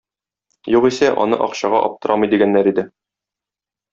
[0.75, 2.89] Югыйсә, аны акчага аптырамый дигәннәр иде.